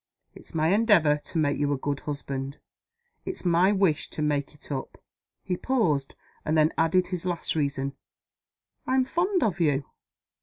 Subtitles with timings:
[0.33, 2.57] It's my endeavor to make you a good husband.
[3.23, 4.97] It's my wish to make it up."
[5.43, 7.93] He paused, and then added his last reason:
[8.87, 9.83] "I'm fond of you."